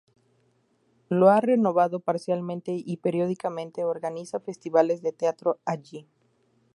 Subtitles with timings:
[1.09, 6.07] Lo ha renovado parcialmente y periódicamente organiza festivales de teatro allí.